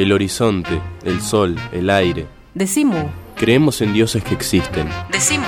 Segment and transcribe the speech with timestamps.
[0.00, 2.26] El horizonte, el sol, el aire.
[2.54, 3.10] Decimu.
[3.36, 4.88] Creemos en dioses que existen.
[5.12, 5.44] Decimu.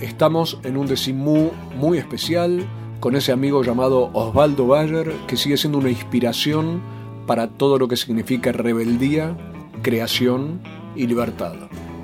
[0.00, 2.64] Estamos en un decimú muy especial
[2.98, 6.80] con ese amigo llamado Osvaldo Bayer, que sigue siendo una inspiración
[7.26, 9.36] para todo lo que significa rebeldía,
[9.82, 10.62] creación
[10.96, 11.56] y libertad.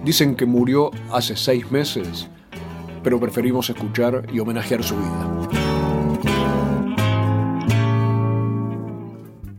[0.05, 2.29] Dicen que murió hace seis meses,
[3.03, 5.58] pero preferimos escuchar y homenajear su vida.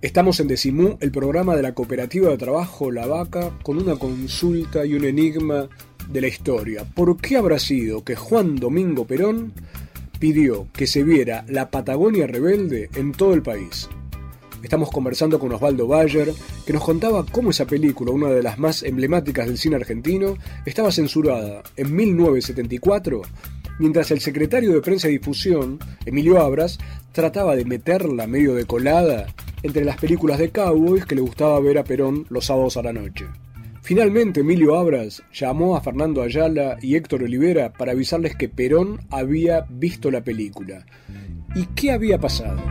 [0.02, 4.86] Estamos en Decimú, el programa de la cooperativa de trabajo La Vaca, con una consulta
[4.86, 5.68] y un enigma
[6.08, 6.86] de la historia.
[6.86, 9.52] ¿Por qué habrá sido que Juan Domingo Perón
[10.18, 13.90] pidió que se viera la Patagonia rebelde en todo el país?
[14.64, 16.32] Estamos conversando con Osvaldo Bayer,
[16.66, 20.94] que nos contaba cómo esa película, una de las más emblemáticas del cine argentino, estaba
[20.94, 23.22] censurada en 1974,
[23.80, 26.78] mientras el secretario de Prensa y Difusión, Emilio Abras,
[27.12, 29.28] trataba de meterla medio de colada
[29.64, 32.94] entre las películas de cowboys que le gustaba ver a Perón los sábados a la
[32.94, 33.26] noche.
[33.82, 39.66] Finalmente, Emilio Abras llamó a Fernando Ayala y Héctor Olivera para avisarles que Perón había
[39.70, 40.86] visto la película.
[41.56, 42.62] ¿Y qué había pasado?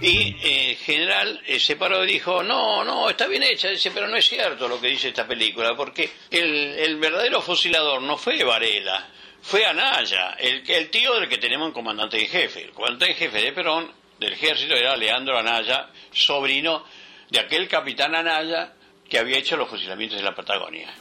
[0.00, 3.90] Y eh, el general eh, se paró y dijo, no, no, está bien hecha, dice,
[3.90, 8.16] pero no es cierto lo que dice esta película, porque el, el verdadero fusilador no
[8.16, 9.08] fue Varela,
[9.42, 12.64] fue Anaya, el, el tío del que tenemos en comandante en jefe.
[12.64, 16.84] El comandante en jefe de Perón, del ejército, era Leandro Anaya, sobrino
[17.30, 18.72] de aquel capitán Anaya
[19.08, 20.94] que había hecho los fusilamientos en la Patagonia.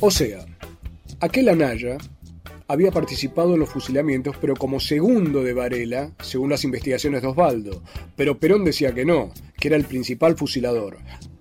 [0.00, 0.44] O sea,
[1.20, 1.98] aquel Anaya
[2.72, 7.82] había participado en los fusilamientos, pero como segundo de Varela, según las investigaciones de Osvaldo.
[8.16, 10.96] Pero Perón decía que no, que era el principal fusilador.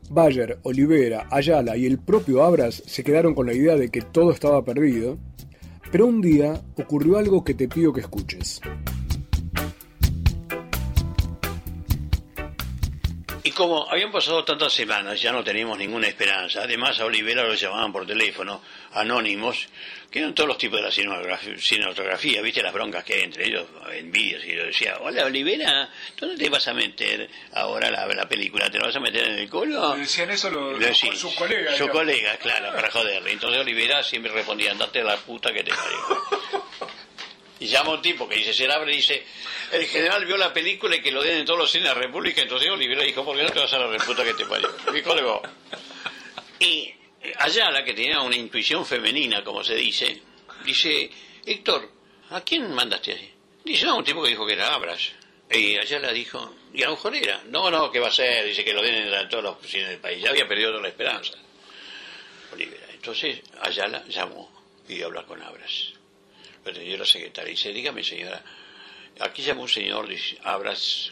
[0.09, 4.32] Bayer, Olivera, Ayala y el propio Abras se quedaron con la idea de que todo
[4.32, 5.18] estaba perdido,
[5.90, 8.59] pero un día ocurrió algo que te pido que escuches.
[13.51, 16.62] Y como habían pasado tantas semanas, ya no teníamos ninguna esperanza.
[16.63, 18.62] Además, a Olivera lo llamaban por teléfono,
[18.94, 19.67] anónimos,
[20.09, 20.91] que eran todos los tipos de la
[21.59, 26.41] cinematografía, viste las broncas que hay entre ellos, envidias, y yo decía, hola Olivera, ¿dónde
[26.41, 28.69] te vas a meter ahora la, la película?
[28.72, 29.97] ¿Te lo vas a meter en el culo?
[29.97, 31.78] decían eso los, sus colegas.
[31.78, 33.33] Sus colegas, claro, para joderle.
[33.33, 36.88] Entonces Olivera siempre respondía, andate a la puta que te parió.
[37.62, 39.24] Y llama un tipo que dice, se abre y dice,
[39.72, 42.02] el general vio la película y que lo den en todos los cines de la
[42.02, 44.68] República, entonces Olivera dijo, ¿por qué no te vas a la reputa que te parió?
[46.60, 46.92] Y
[47.38, 50.24] Ayala, que tenía una intuición femenina, como se dice,
[50.66, 51.12] dice,
[51.46, 51.88] Héctor,
[52.32, 53.32] ¿a quién mandaste ahí?
[53.64, 55.12] Dice, no, un tipo que dijo que era Abras.
[55.52, 57.44] Y Ayala dijo, ¿y a lo mejor era?
[57.46, 58.44] No, no, ¿qué va a ser?
[58.44, 60.20] Dice que lo den en todos los cines del país.
[60.20, 61.34] Ya había perdido toda la esperanza.
[62.52, 62.88] Olivera.
[62.92, 64.52] Entonces Ayala llamó
[64.90, 66.00] y hablar con Abras.
[66.64, 68.44] Lo atendió la secretaria y dice, dígame señora,
[69.20, 71.12] aquí llamó un señor, dice, Abras,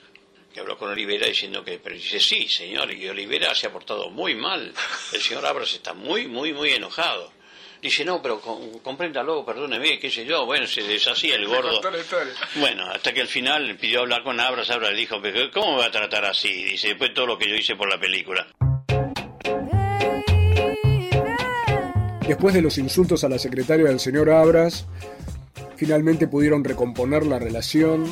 [0.53, 4.09] que habló con Olivera diciendo que, pero dice, sí, señor, y Olivera se ha portado
[4.09, 4.73] muy mal.
[5.13, 7.31] El señor Abras está muy, muy, muy enojado.
[7.81, 10.45] Dice, no, pero con, compréndalo, perdóneme, qué sé yo.
[10.45, 11.79] Bueno, se deshacía el gordo.
[12.55, 15.79] Bueno, hasta que al final pidió hablar con Abras, Abras le dijo, pero ¿cómo me
[15.79, 16.51] va a tratar así?
[16.65, 18.47] Dice, después todo lo que yo hice por la película.
[22.27, 24.85] Después de los insultos a la secretaria del señor Abras,
[25.79, 28.03] finalmente pudieron recomponer la relación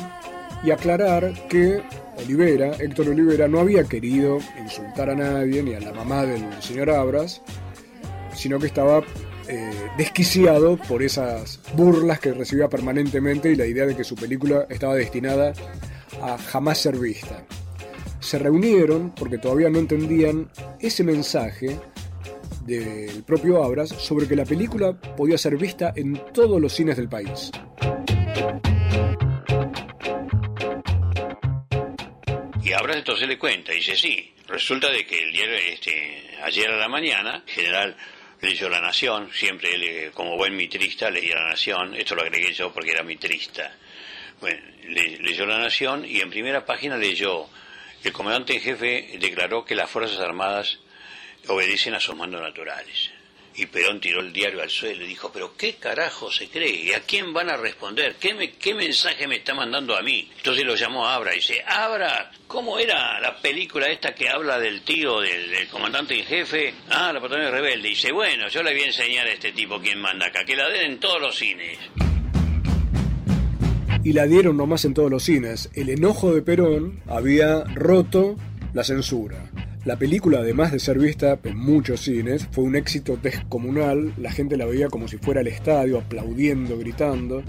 [0.64, 1.82] y aclarar que
[2.16, 6.88] Olivera, Héctor Olivera, no había querido insultar a nadie, ni a la mamá del señor
[6.88, 7.42] Abras,
[8.34, 9.02] sino que estaba
[9.48, 14.66] eh, desquiciado por esas burlas que recibía permanentemente y la idea de que su película
[14.70, 15.52] estaba destinada
[16.22, 17.44] a jamás ser vista.
[18.18, 20.48] Se reunieron porque todavía no entendían
[20.80, 21.78] ese mensaje
[22.68, 27.08] del propio Abras sobre que la película podía ser vista en todos los cines del
[27.08, 27.50] país.
[32.62, 36.76] Y Abras entonces le cuenta, dice, sí, resulta de que el diario, este, ayer a
[36.76, 37.96] la mañana, general
[38.42, 42.70] leyó La Nación, siempre él, como buen mitrista leía La Nación, esto lo agregué yo
[42.70, 43.74] porque era mitrista.
[44.40, 47.46] Bueno, leyó La Nación y en primera página leyó,
[48.04, 50.78] el comandante en jefe declaró que las Fuerzas Armadas
[51.48, 53.10] obedecen a sus mandos naturales.
[53.58, 56.70] Y Perón tiró el diario al suelo y dijo, pero ¿qué carajo se cree?
[56.70, 58.14] ¿Y a quién van a responder?
[58.14, 60.30] ¿Qué, qué mensaje me está mandando a mí?
[60.36, 64.60] Entonces lo llamó a Abra y dice, Abra, ¿cómo era la película esta que habla
[64.60, 66.72] del tío del, comandante en jefe?
[66.88, 67.88] Ah, la Patagonia Rebelde.
[67.88, 70.54] Y dice, bueno, yo le voy a enseñar a este tipo quién manda acá, que
[70.54, 71.78] la den en todos los cines.
[74.04, 75.68] Y la dieron nomás en todos los cines.
[75.74, 78.36] El enojo de Perón había roto
[78.72, 79.47] la censura.
[79.88, 84.12] La película, además de ser vista en muchos cines, fue un éxito descomunal.
[84.18, 87.42] La gente la veía como si fuera al estadio, aplaudiendo, gritando.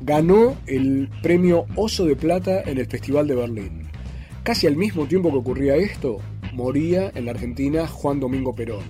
[0.00, 3.86] Ganó el premio Oso de Plata en el Festival de Berlín.
[4.42, 6.18] Casi al mismo tiempo que ocurría esto,
[6.52, 8.82] moría en la Argentina Juan Domingo Perón.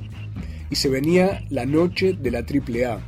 [0.71, 3.03] Y se venía la noche de la AAA,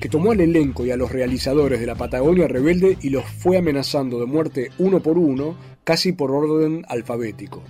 [0.00, 3.56] que tomó al elenco y a los realizadores de la Patagonia Rebelde y los fue
[3.56, 5.54] amenazando de muerte uno por uno,
[5.84, 7.62] casi por orden alfabético,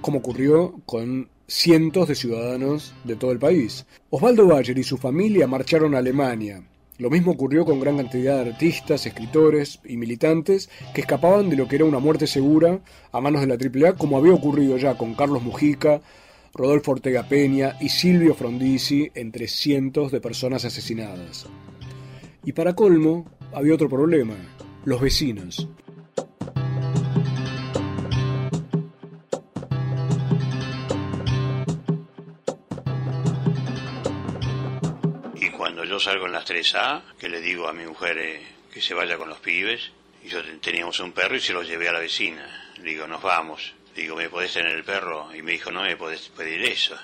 [0.00, 3.86] como ocurrió con cientos de ciudadanos de todo el país.
[4.10, 6.62] Osvaldo Bayer y su familia marcharon a Alemania.
[6.98, 11.68] Lo mismo ocurrió con gran cantidad de artistas, escritores y militantes que escapaban de lo
[11.68, 12.80] que era una muerte segura
[13.12, 16.00] a manos de la AAA, como había ocurrido ya con Carlos Mujica,
[16.54, 21.46] Rodolfo Ortega Peña y Silvio Frondizi, entre cientos de personas asesinadas.
[22.44, 24.34] Y para colmo, había otro problema,
[24.84, 25.68] los vecinos.
[35.68, 38.40] Cuando yo salgo en las 3A, que le digo a mi mujer eh,
[38.72, 39.90] que se vaya con los pibes,
[40.24, 42.72] y yo teníamos un perro y se lo llevé a la vecina.
[42.78, 43.74] Le digo, nos vamos.
[43.94, 45.28] Le digo, ¿me podés tener el perro?
[45.36, 46.96] Y me dijo, no me podés pedir eso.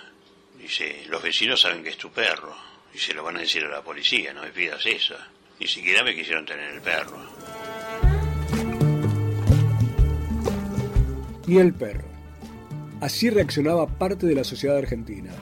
[0.58, 2.56] Dice, los vecinos saben que es tu perro.
[2.94, 5.14] Y se lo van a decir a la policía, no me pidas eso.
[5.60, 7.19] Ni siquiera me quisieron tener el perro.
[11.46, 12.08] Ni el perro.
[13.02, 15.32] Así reaccionaba parte de la sociedad argentina.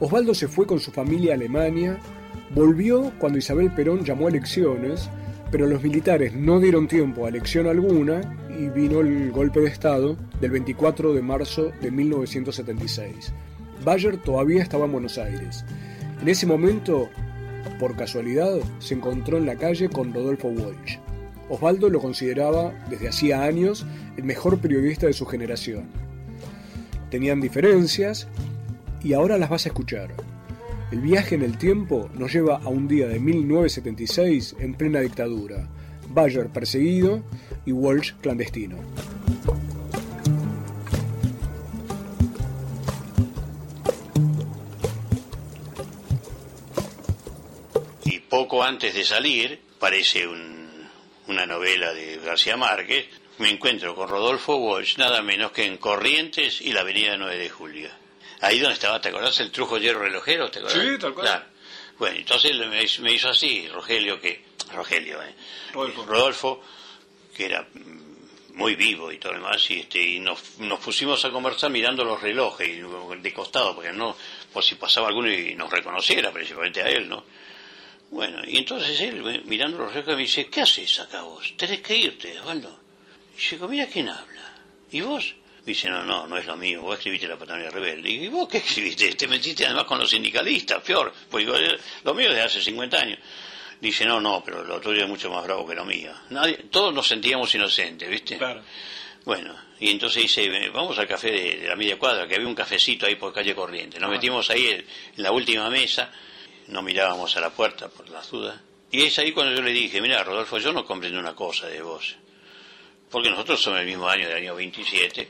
[0.00, 2.00] Osvaldo se fue con su familia a Alemania,
[2.54, 5.08] volvió cuando Isabel Perón llamó a elecciones,
[5.50, 10.16] pero los militares no dieron tiempo a elección alguna y vino el golpe de Estado
[10.40, 13.32] del 24 de marzo de 1976.
[13.84, 15.64] Bayer todavía estaba en Buenos Aires.
[16.20, 17.08] En ese momento,
[17.78, 20.98] por casualidad, se encontró en la calle con Rodolfo Walsh.
[21.48, 23.84] Osvaldo lo consideraba desde hacía años
[24.16, 25.84] el mejor periodista de su generación.
[27.10, 28.28] Tenían diferencias
[29.02, 30.14] y ahora las vas a escuchar.
[30.92, 35.68] El viaje en el tiempo nos lleva a un día de 1976 en plena dictadura.
[36.10, 37.22] Bayer perseguido
[37.64, 38.76] y Walsh clandestino.
[48.04, 50.88] Y poco antes de salir, parece un-
[51.28, 53.06] una novela de García Márquez,
[53.38, 57.48] me encuentro con Rodolfo Walsh, nada menos que en Corrientes y la avenida 9 de
[57.48, 57.88] Julio.
[58.42, 60.50] Ahí donde estaba, ¿te acordás el trujo hierro relojero?
[60.50, 60.78] ¿Te acordás?
[60.82, 61.26] Sí, tal cual.
[61.26, 61.44] Claro.
[61.98, 64.44] Bueno, entonces me, hizo- me hizo así, Rogelio, que...
[64.74, 65.34] Rogelio, ¿eh?
[66.06, 66.62] Rodolfo,
[67.36, 71.24] que era mm, muy vivo y todo lo demás, y, este, y nos, nos pusimos
[71.24, 72.80] a conversar mirando los relojes y
[73.20, 74.16] de costado, porque no,
[74.52, 77.24] por si pasaba alguno y nos reconociera, principalmente a él, ¿no?
[78.10, 81.54] Bueno, y entonces él, mirando los relojes, me dice, ¿qué haces acá vos?
[81.56, 82.78] Tenés que irte, Osvaldo.
[83.36, 84.52] Y yo digo, mira quién habla.
[84.90, 85.34] ¿Y vos?
[85.64, 88.10] Dice, no, no, no es lo mío, vos escribiste la Patagonia Rebelde.
[88.10, 89.14] Y digo, ¿y vos qué escribiste?
[89.14, 91.12] Te metiste además con los sindicalistas, peor.
[91.36, 93.18] Digo, eh, lo mío es de hace 50 años.
[93.80, 96.12] Dice, no, no, pero lo tuyo es mucho más bravo que lo mío.
[96.30, 98.36] Nadie, todos nos sentíamos inocentes, ¿viste?
[99.24, 102.48] Bueno, y entonces dice, "Eh, vamos al café de, de la media cuadra, que había
[102.48, 104.00] un cafecito ahí por calle Corriente.
[104.00, 104.80] Nos metimos ahí en,
[105.16, 106.10] en la última mesa,
[106.68, 108.60] no mirábamos a la puerta por las dudas.
[108.90, 111.80] Y es ahí cuando yo le dije, mira, Rodolfo, yo no comprendo una cosa de
[111.82, 112.16] vos.
[113.10, 115.28] Porque nosotros somos el mismo año, del año 27.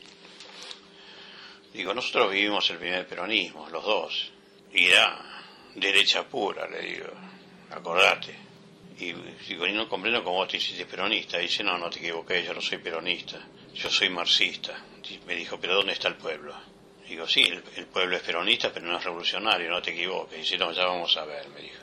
[1.72, 4.30] Digo, nosotros vivimos el primer peronismo, los dos.
[4.72, 5.18] Y era
[5.74, 7.08] derecha pura, le digo,
[7.70, 8.34] acordate.
[8.98, 9.12] Y
[9.48, 11.38] digo, y no comprendo cómo vos te hiciste peronista.
[11.38, 13.40] dice, no, no te equivoqué, yo no soy peronista,
[13.74, 14.84] yo soy marxista.
[15.08, 16.54] Y me dijo, pero ¿dónde está el pueblo?
[17.08, 20.38] Digo, sí, el, pueblo es peronista, pero no es revolucionario, no te equivoques.
[20.38, 21.82] Dice, no, ya vamos a ver, me dijo.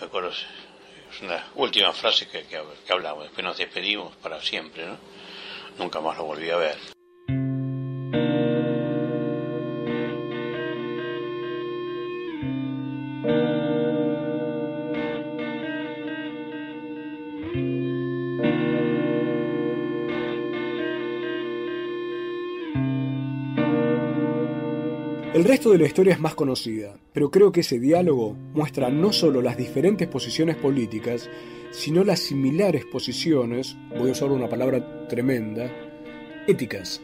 [0.00, 4.86] Me acuerdo, es una última frase que, que, que hablamos, después nos despedimos para siempre,
[4.86, 4.98] ¿no?
[5.78, 6.97] Nunca más lo volví a ver.
[25.38, 29.12] El resto de la historia es más conocida, pero creo que ese diálogo muestra no
[29.12, 31.30] solo las diferentes posiciones políticas,
[31.70, 35.70] sino las similares posiciones, voy a usar una palabra tremenda,
[36.48, 37.00] éticas.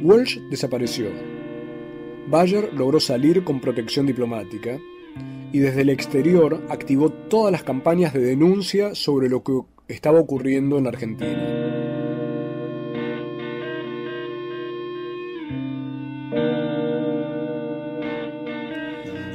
[0.00, 1.10] Walsh desapareció.
[2.28, 4.78] Bayer logró salir con protección diplomática
[5.52, 10.78] y desde el exterior activó todas las campañas de denuncia sobre lo que estaba ocurriendo
[10.78, 11.61] en Argentina.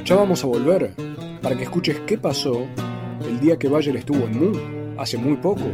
[0.08, 0.94] Ya vamos a volver
[1.42, 2.66] para que escuches qué pasó
[3.26, 5.64] el día que Bayer estuvo en Mu, hace muy poco,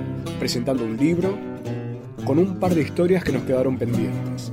[0.40, 1.38] presentando un libro
[2.24, 4.52] con un par de historias que nos quedaron pendientes.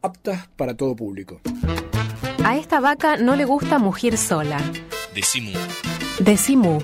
[0.00, 1.42] Aptas para todo público.
[2.42, 4.56] A esta vaca no le gusta mugir sola.
[5.14, 5.52] Decimu.
[6.20, 6.78] Decimu.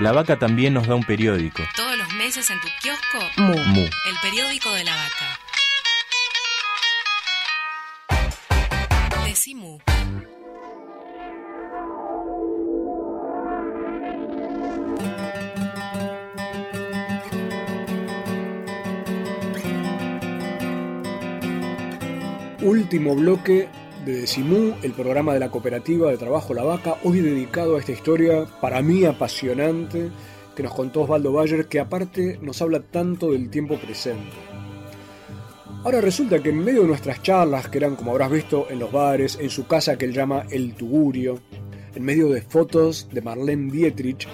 [0.00, 1.62] La vaca también nos da un periódico.
[1.76, 3.52] Todos los meses en tu kiosco, Mu.
[3.52, 3.82] Mu.
[3.82, 5.38] el periódico de la vaca.
[9.26, 9.78] Decimu.
[22.62, 23.68] Último bloque
[24.04, 27.92] de Decimú, el programa de la cooperativa de trabajo La Vaca, hoy dedicado a esta
[27.92, 30.10] historia para mí apasionante
[30.56, 34.36] que nos contó Osvaldo Bayer, que aparte nos habla tanto del tiempo presente.
[35.84, 38.90] Ahora resulta que en medio de nuestras charlas, que eran como habrás visto en los
[38.90, 41.38] bares, en su casa que él llama El Tugurio,
[41.94, 44.26] en medio de fotos de Marlene Dietrich,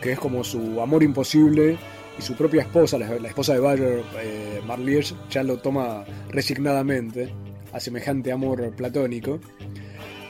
[0.00, 1.76] que es como su amor imposible,
[2.18, 7.32] y su propia esposa, la, la esposa de Bayer, eh, Marlies, ya lo toma resignadamente
[7.72, 9.40] a semejante amor platónico.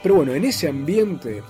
[0.02, 1.42] Pero bueno, en ese ambiente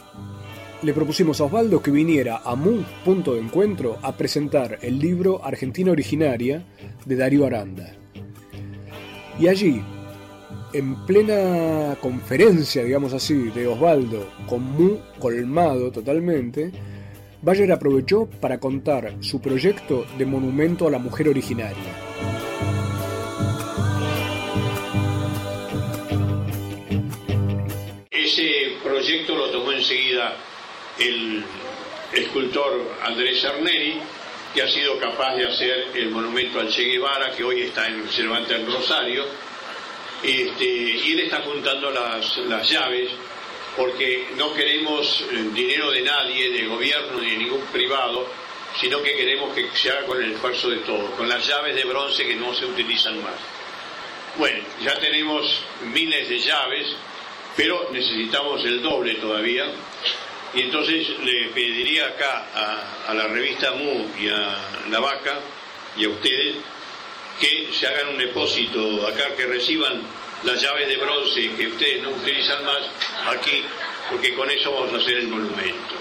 [0.83, 5.45] le propusimos a Osvaldo que viniera a Mu Punto de Encuentro a presentar el libro
[5.45, 6.64] Argentina Originaria
[7.04, 7.92] de Darío Aranda.
[9.40, 9.83] Y allí,
[10.73, 16.71] en plena conferencia, digamos así, de Osvaldo, con Mu colmado totalmente,
[17.40, 22.38] Bayer aprovechó para contar su proyecto de monumento a la mujer originaria.
[29.78, 30.37] Enseguida
[30.99, 31.44] el
[32.12, 34.00] escultor Andrés Arneri,
[34.54, 38.08] que ha sido capaz de hacer el monumento al Che Guevara, que hoy está en
[38.08, 39.25] Cervantes en Rosario,
[40.23, 43.11] este, y él está juntando las, las llaves,
[43.76, 48.26] porque no queremos eh, dinero de nadie, de gobierno ni de ningún privado,
[48.80, 51.85] sino que queremos que se haga con el esfuerzo de todos, con las llaves de
[51.85, 53.37] bronce que no se utilizan más.
[54.37, 56.87] Bueno, ya tenemos miles de llaves,
[57.58, 59.64] pero necesitamos el doble todavía.
[60.54, 64.56] Y entonces le pediría acá a, a la revista Mu y a
[64.90, 65.40] La Vaca
[65.96, 66.54] y a ustedes
[67.40, 70.02] que se hagan un depósito acá, que reciban
[70.44, 72.78] las llaves de bronce que ustedes no utilizan más
[73.36, 73.62] aquí,
[74.08, 75.94] porque con eso vamos a hacer el monumento.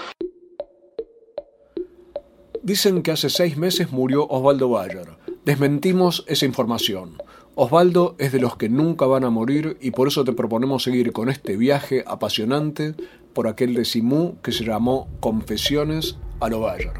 [2.62, 5.08] Dicen que hace seis meses murió Osvaldo Bayer.
[5.44, 7.18] Desmentimos esa información.
[7.60, 11.10] Osvaldo es de los que nunca van a morir y por eso te proponemos seguir
[11.10, 12.94] con este viaje apasionante
[13.32, 16.92] por aquel de Simú que se llamó Confesiones a lo Bayer.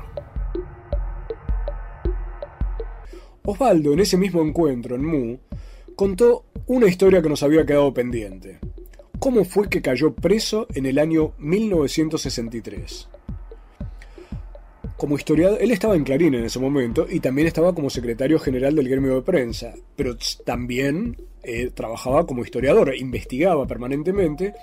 [3.45, 5.37] Osvaldo, en ese mismo encuentro en Mu,
[5.95, 8.59] contó una historia que nos había quedado pendiente.
[9.21, 13.09] ¿Cómo fue que cayó preso en el año 1963?
[14.99, 18.75] Como historiador, él estaba en Clarín en ese momento y también estaba como secretario general
[18.75, 24.55] del gremio de prensa, pero también eh, trabajaba como historiador, investigaba permanentemente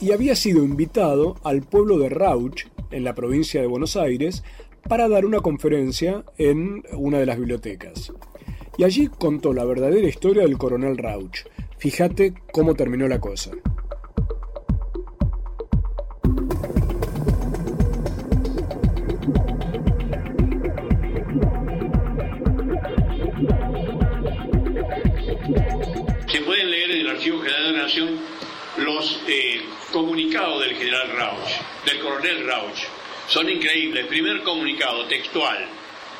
[0.00, 4.42] y había sido invitado al pueblo de Rauch, en la provincia de Buenos Aires,
[4.88, 8.12] para dar una conferencia en una de las bibliotecas.
[8.76, 11.46] Y allí contó la verdadera historia del coronel Rauch.
[11.78, 13.52] Fíjate cómo terminó la cosa.
[28.78, 31.50] Los eh, comunicados del general Rauch,
[31.84, 32.80] del coronel Rauch.
[33.28, 34.06] Son increíbles.
[34.06, 35.68] Primer comunicado textual.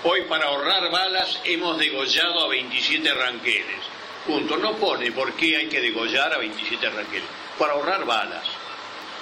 [0.04, 3.80] Hoy para ahorrar balas hemos degollado a 27 ranqueles.
[4.25, 4.56] Punto.
[4.58, 7.28] No pone por qué hay que degollar a 27 ranqueles.
[7.58, 8.46] Para ahorrar balas.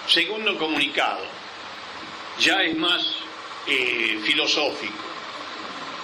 [0.06, 1.24] Segundo comunicado.
[2.40, 3.16] Ya es más
[3.66, 5.02] eh, filosófico.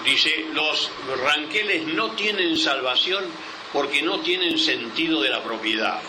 [0.05, 0.91] Dice, los
[1.23, 3.27] ranqueles no tienen salvación
[3.75, 6.01] porque no tienen sentido de la propiedad.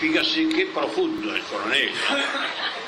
[0.00, 1.90] Fíjese qué profundo el coronel.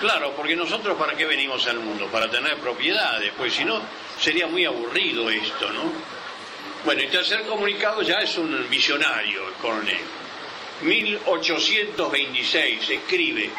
[0.00, 2.06] Claro, porque nosotros para qué venimos al mundo?
[2.06, 3.80] Para tener propiedades, pues si no
[4.20, 5.90] sería muy aburrido esto, ¿no?
[6.84, 9.98] Bueno, el tercer comunicado ya es un visionario, el coronel.
[10.82, 13.50] 1826 escribe,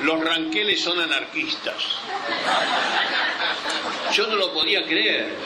[0.00, 1.76] los ranqueles son anarquistas.
[4.12, 5.36] Yo no lo podía creer.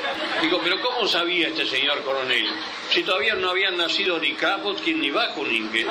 [0.40, 2.49] Digo, pero ¿cómo sabía este señor coronel?
[2.90, 5.84] Si todavía no habían nacido ni Kropotkin ni Bakunin, que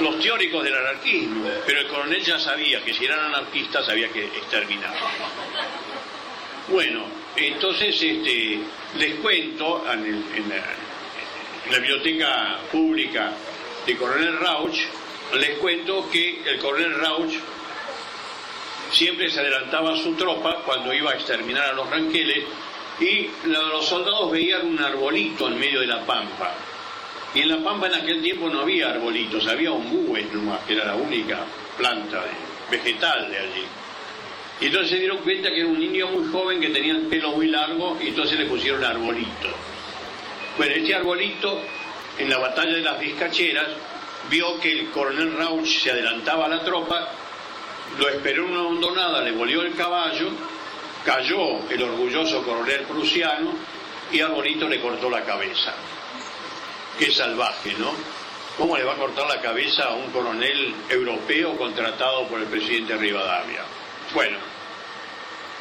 [0.00, 1.48] los, teóricos del anarquismo.
[1.66, 4.94] Pero el coronel ya sabía que si eran anarquistas había que exterminar.
[6.68, 7.04] Bueno,
[7.36, 8.60] entonces este,
[8.96, 13.32] les cuento en, la, biblioteca pública
[13.86, 14.78] de Coronel Rauch,
[15.34, 17.32] les cuento que el Coronel Rauch
[18.92, 22.44] siempre se adelantaba a su tropa cuando iba a exterminar a los ranqueles
[23.00, 26.54] y los soldados veían un arbolito en medio de la pampa.
[27.34, 30.74] Y en la pampa en aquel tiempo no había arbolitos, había un búho nomás, que
[30.74, 31.38] era la única
[31.78, 32.22] planta
[32.70, 33.64] vegetal de allí.
[34.60, 37.32] Y entonces se dieron cuenta que era un niño muy joven que tenía el pelo
[37.32, 39.48] muy largo y entonces le pusieron arbolito.
[40.56, 41.60] Bueno, este arbolito,
[42.18, 43.68] en la batalla de las Vizcacheras,
[44.30, 47.08] vio que el coronel Rauch se adelantaba a la tropa,
[47.98, 50.28] lo esperó en una hondonada, le volvió el caballo,
[51.04, 53.54] cayó el orgulloso coronel prusiano
[54.12, 55.74] y Arbolito le cortó la cabeza.
[56.98, 57.92] Qué salvaje, ¿no?
[58.56, 62.96] ¿Cómo le va a cortar la cabeza a un coronel europeo contratado por el presidente
[62.96, 63.62] Rivadavia?
[64.14, 64.36] Bueno,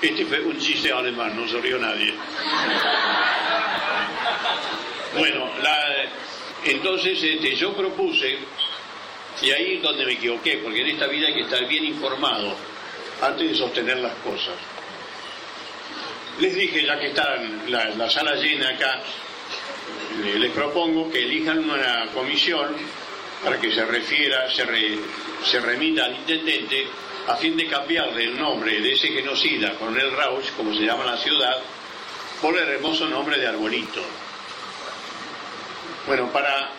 [0.01, 2.13] este fue un chiste alemán, no se rió nadie.
[5.17, 5.50] Bueno,
[6.65, 8.38] entonces este, yo propuse,
[9.41, 12.55] y ahí es donde me equivoqué, porque en esta vida hay que estar bien informado
[13.21, 14.55] antes de sostener las cosas.
[16.39, 19.01] Les dije, ya que está la, la sala llena acá,
[20.20, 22.75] les propongo que elijan una comisión
[23.44, 25.00] para que se refiera, se, re-
[25.44, 26.88] se remita al intendente
[27.27, 31.18] a fin de cambiarle el nombre de ese genocida, Coronel Rauch, como se llama la
[31.18, 31.56] ciudad,
[32.41, 34.01] por el hermoso nombre de Arbolito.
[36.08, 36.70] Bueno, para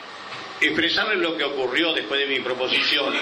[0.60, 3.14] expresarles lo que ocurrió después de mi proposición,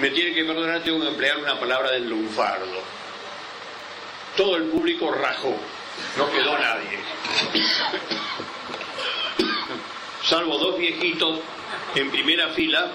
[0.00, 2.82] me tiene que perdonar, tengo que emplear una palabra del lunfardo.
[4.36, 5.54] Todo el público rajó,
[6.16, 6.98] no quedó nadie.
[10.30, 11.40] Salvo dos viejitos
[11.96, 12.92] en primera fila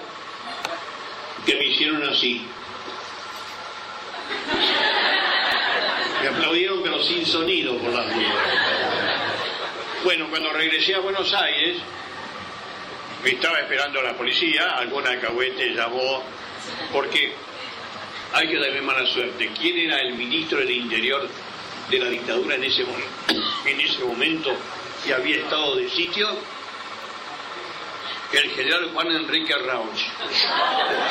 [1.44, 2.40] que me hicieron así.
[6.22, 8.32] Me aplaudieron pero sin sonido por las dudas.
[10.02, 11.76] Bueno, cuando regresé a Buenos Aires,
[13.22, 16.22] me estaba esperando a la policía, alguna alcahuete llamó,
[16.90, 17.34] porque
[18.32, 19.50] hay que darle mala suerte.
[19.60, 21.28] ¿Quién era el ministro del Interior
[21.90, 22.86] de la dictadura en ese
[23.66, 24.56] en ese momento
[25.04, 26.55] que había estado de sitio?
[28.36, 29.98] El general Juan Enrique Rauch,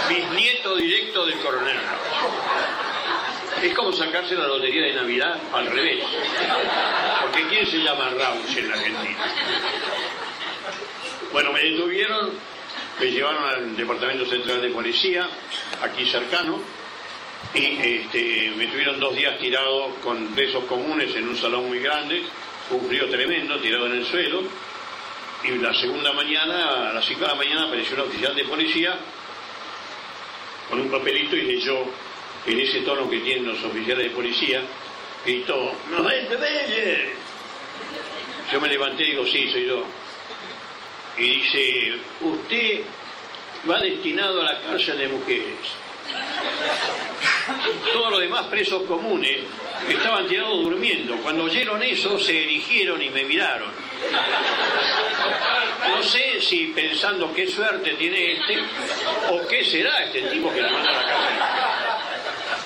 [0.08, 3.64] bisnieto directo del coronel Rauch.
[3.64, 6.04] Es como sacarse la lotería de Navidad al revés.
[7.22, 9.18] Porque ¿quién se llama Rauch en la Argentina?
[11.32, 12.30] Bueno, me detuvieron,
[13.00, 15.28] me llevaron al Departamento Central de Policía,
[15.82, 16.60] aquí cercano,
[17.56, 22.22] y este, me tuvieron dos días tirado con presos comunes en un salón muy grande,
[22.70, 24.44] un frío tremendo, tirado en el suelo,
[25.44, 28.98] y la segunda mañana, a las 5 de la mañana, apareció un oficial de policía
[30.70, 31.78] con un papelito y leyó
[32.46, 34.62] en ese tono que tienen los oficiales de policía,
[35.26, 37.14] gritó, ¡No es Belle!
[38.52, 39.84] Yo me levanté y digo, sí, soy yo.
[41.18, 42.82] Y dice, usted
[43.70, 45.56] va destinado a la cárcel de mujeres.
[47.94, 49.40] Todos los demás presos comunes
[49.90, 51.16] estaban tirados durmiendo.
[51.18, 53.72] Cuando oyeron eso, se erigieron y me miraron.
[55.90, 58.58] No sé si pensando qué suerte tiene este
[59.30, 61.86] o qué será este tipo que lo manda a la cárcel.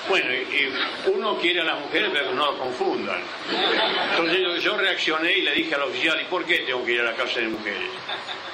[0.10, 0.74] Bueno, y,
[1.12, 3.22] uno quiere a las mujeres, pero no lo confundan.
[4.12, 7.04] Entonces yo, reaccioné y le dije al oficial, ¿y por qué tengo que ir a
[7.04, 7.90] la cárcel de mujeres?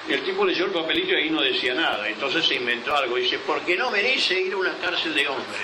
[0.07, 2.07] Y el tipo leyó el papelito y ahí no decía nada.
[2.07, 3.15] Entonces se inventó algo.
[3.15, 5.61] Dice, porque no merece ir a una cárcel de hombres.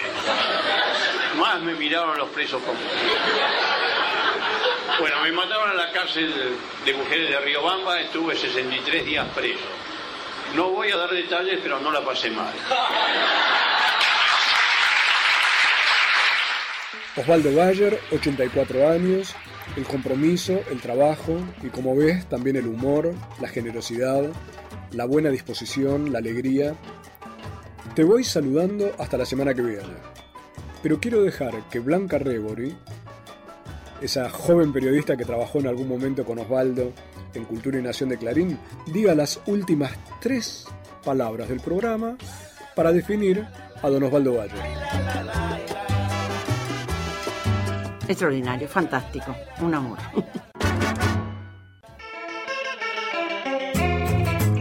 [1.38, 2.92] Más me miraron los presos comunes.
[5.00, 6.34] Bueno, me mandaron a la cárcel
[6.86, 9.66] de mujeres de Riobamba, estuve 63 días preso.
[10.56, 12.54] No voy a dar detalles, pero no la pasé mal.
[17.16, 19.36] Osvaldo Bayer, 84 años,
[19.76, 24.24] el compromiso, el trabajo y como ves también el humor, la generosidad,
[24.92, 26.76] la buena disposición, la alegría.
[27.96, 30.12] Te voy saludando hasta la semana que viene.
[30.84, 32.76] Pero quiero dejar que Blanca Rebori,
[34.02, 36.92] esa joven periodista que trabajó en algún momento con Osvaldo
[37.34, 40.66] en Cultura y Nación de Clarín, diga las últimas tres
[41.04, 42.18] palabras del programa
[42.76, 43.46] para definir
[43.82, 44.58] a don Osvaldo Bayer.
[48.08, 49.98] Extraordinario, fantástico, un amor.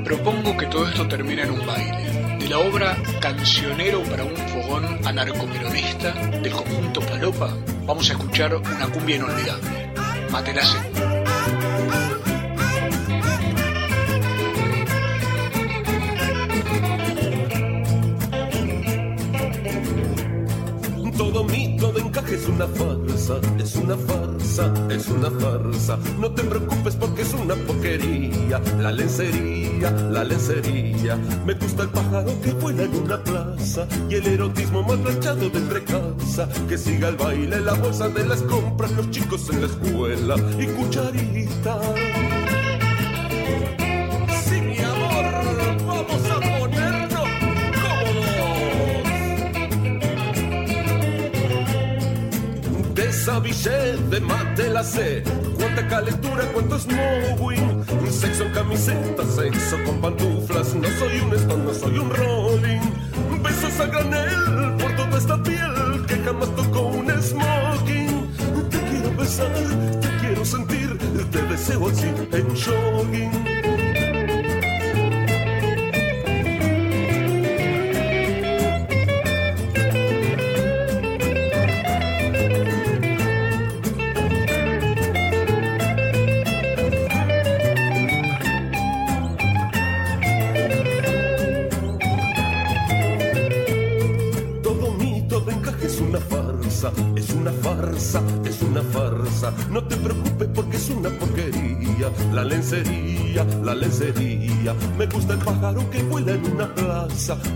[0.05, 2.39] Propongo que todo esto termine en un baile.
[2.39, 7.57] De la obra Cancionero para un fogón anarcoperonista del conjunto Palopa,
[7.91, 9.91] vamos a escuchar una cumbia inolvidable.
[10.31, 11.20] Matelase.
[23.59, 25.99] Es una farsa, es una farsa.
[26.19, 28.61] No te preocupes porque es una porquería.
[28.79, 31.17] La lencería, la lencería.
[31.47, 35.59] Me gusta el pájaro que vuela en una plaza y el erotismo mal planchado de
[35.59, 36.49] entre casa.
[36.69, 40.67] Que siga el baile, la bolsa de las compras, los chicos en la escuela y
[40.67, 41.81] cucharita.
[53.51, 55.25] Desabillé de mate la C.
[55.59, 57.85] Cuánta calentura, cuánto snowing.
[58.09, 60.75] Sexo en camiseta, sexo con pantuflas.
[60.75, 62.81] No soy un stone, no soy un rolling.
[63.43, 68.31] Besos a granel por toda esta piel que jamás tocó un smoking.
[68.71, 69.53] Te quiero besar,
[70.01, 70.99] te quiero sentir,
[71.33, 73.50] te deseo así en jogging.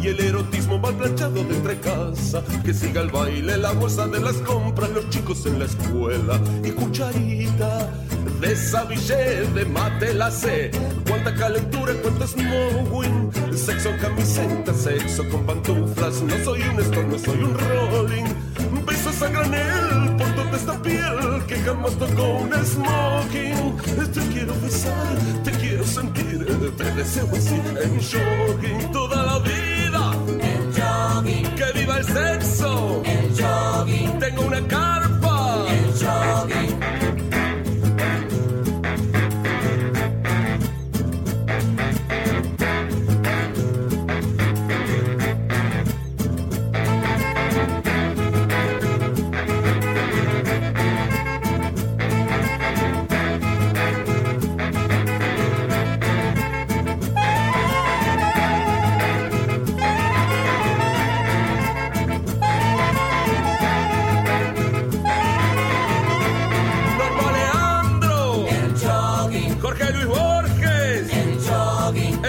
[0.03, 2.42] Y el erotismo mal planchado de entre casa.
[2.64, 6.70] Que siga el baile, la bolsa de las compras, los chicos en la escuela y
[6.70, 7.90] cucharita.
[8.40, 10.70] Desabillé de mate la C.
[11.09, 13.31] Cuánta calentura, cuánto snowing.
[13.55, 16.20] Sexo en camiseta, sexo con pantuflas.
[16.22, 18.24] No soy un stone, no soy un rolling.
[18.85, 21.04] Besos a granel por toda esta piel
[21.47, 23.77] que jamás tocó un smoking.
[24.13, 30.13] Te quiero besar, te quiero sentir, te deseo así en jogging toda la vida.
[30.41, 31.55] En jogging.
[31.55, 33.03] Que viva el sexo.
[33.05, 34.19] En jogging.
[34.19, 35.67] Tengo una carpa.
[35.69, 37.04] En jogging.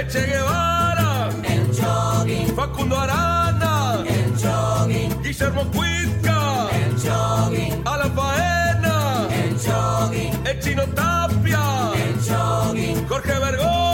[0.07, 1.29] Eche Guevara.
[1.43, 2.55] El jogging.
[2.55, 4.03] Facundo Arana.
[4.05, 5.21] El jogging.
[5.23, 6.69] Guillermo Cuitca.
[6.71, 7.81] El jogging.
[7.85, 9.27] A la faena.
[9.31, 10.33] El jogging.
[10.45, 11.91] Echino Tapia.
[11.95, 13.07] El jogging.
[13.07, 13.84] Jorge Bergoglio.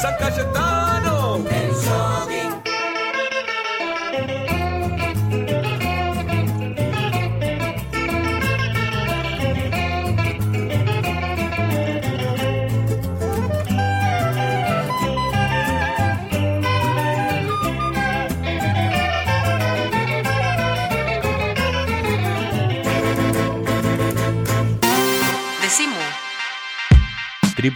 [0.00, 0.69] San Cayetano,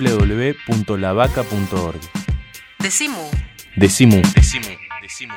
[0.01, 2.01] www.lavaca.org.
[2.81, 3.31] Decimu.
[3.77, 4.23] Decimu.
[4.35, 4.77] Decimu.
[5.03, 5.35] Decimu.